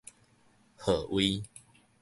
[0.81, 1.43] 號位